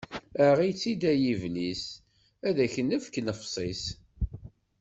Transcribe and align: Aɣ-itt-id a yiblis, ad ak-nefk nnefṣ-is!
Aɣ-itt-id 0.47 1.01
a 1.11 1.13
yiblis, 1.21 1.83
ad 2.47 2.57
ak-nefk 2.65 3.15
nnefṣ-is! 3.21 3.83